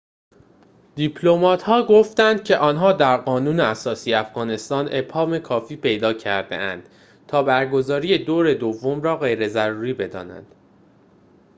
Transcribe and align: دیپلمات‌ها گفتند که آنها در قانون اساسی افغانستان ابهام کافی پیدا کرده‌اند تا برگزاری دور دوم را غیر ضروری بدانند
دیپلمات‌ها 0.95 1.83
گفتند 1.85 2.43
که 2.43 2.57
آنها 2.57 2.93
در 2.93 3.17
قانون 3.17 3.59
اساسی 3.59 4.13
افغانستان 4.13 4.89
ابهام 4.91 5.39
کافی 5.39 5.75
پیدا 5.75 6.13
کرده‌اند 6.13 6.89
تا 7.27 7.43
برگزاری 7.43 8.17
دور 8.17 8.53
دوم 8.53 9.01
را 9.01 9.17
غیر 9.17 9.47
ضروری 9.47 9.93
بدانند 9.93 10.55